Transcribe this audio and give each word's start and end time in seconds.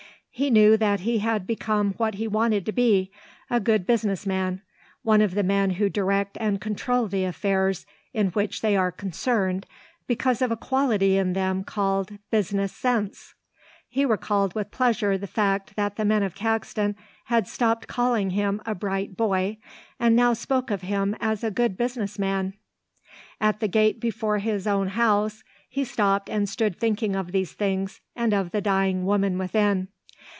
He 0.33 0.49
knew 0.49 0.75
that 0.75 1.01
he 1.01 1.19
had 1.19 1.45
become 1.45 1.93
what 1.97 2.15
he 2.15 2.27
wanted 2.27 2.65
to 2.65 2.71
be, 2.71 3.11
a 3.51 3.59
good 3.59 3.85
business 3.85 4.25
man, 4.25 4.63
one 5.03 5.21
of 5.21 5.35
the 5.35 5.43
men 5.43 5.71
who 5.71 5.87
direct 5.87 6.35
and 6.39 6.59
control 6.59 7.07
the 7.07 7.25
affairs 7.25 7.85
in 8.11 8.29
which 8.29 8.61
they 8.61 8.75
are 8.75 8.91
concerned 8.91 9.67
because 10.07 10.41
of 10.41 10.49
a 10.49 10.57
quality 10.57 11.15
in 11.15 11.33
them 11.33 11.63
called 11.63 12.17
Business 12.31 12.73
Sense. 12.73 13.35
He 13.87 14.03
recalled 14.03 14.55
with 14.55 14.71
pleasure 14.71 15.15
the 15.15 15.27
fact 15.27 15.75
that 15.75 15.97
the 15.97 16.05
men 16.05 16.23
of 16.23 16.33
Caxton 16.33 16.95
had 17.25 17.47
stopped 17.47 17.87
calling 17.87 18.31
him 18.31 18.63
a 18.65 18.73
bright 18.73 19.15
boy 19.15 19.57
and 19.99 20.15
now 20.15 20.33
spoke 20.33 20.71
of 20.71 20.81
him 20.81 21.15
as 21.19 21.43
a 21.43 21.51
good 21.51 21.77
business 21.77 22.17
man. 22.17 22.55
At 23.39 23.59
the 23.59 23.67
gate 23.67 23.99
before 23.99 24.39
his 24.39 24.65
own 24.65 24.87
house 24.87 25.43
he 25.69 25.83
stopped 25.83 26.29
and 26.29 26.49
stood 26.49 26.79
thinking 26.79 27.15
of 27.15 27.31
these 27.31 27.51
things 27.51 27.99
and 28.15 28.33
of 28.33 28.49
the 28.49 28.61
dying 28.61 29.05
woman 29.05 29.37
within. 29.37 29.89